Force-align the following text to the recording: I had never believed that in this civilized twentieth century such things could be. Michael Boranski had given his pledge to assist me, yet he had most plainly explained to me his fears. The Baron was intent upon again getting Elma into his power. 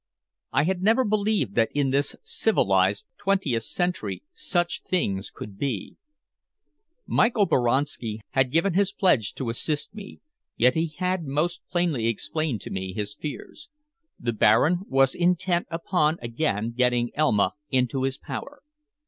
I 0.51 0.63
had 0.63 0.81
never 0.81 1.05
believed 1.05 1.53
that 1.53 1.69
in 1.75 1.91
this 1.91 2.15
civilized 2.23 3.05
twentieth 3.19 3.61
century 3.61 4.23
such 4.33 4.81
things 4.81 5.29
could 5.29 5.59
be. 5.59 5.97
Michael 7.05 7.45
Boranski 7.45 8.21
had 8.31 8.51
given 8.51 8.73
his 8.73 8.91
pledge 8.91 9.35
to 9.35 9.51
assist 9.51 9.93
me, 9.93 10.19
yet 10.57 10.73
he 10.73 10.87
had 10.87 11.27
most 11.27 11.61
plainly 11.69 12.07
explained 12.07 12.61
to 12.61 12.71
me 12.71 12.93
his 12.93 13.13
fears. 13.13 13.69
The 14.19 14.33
Baron 14.33 14.79
was 14.87 15.13
intent 15.13 15.67
upon 15.69 16.17
again 16.19 16.71
getting 16.75 17.11
Elma 17.13 17.53
into 17.69 18.01
his 18.01 18.17
power. 18.17 18.63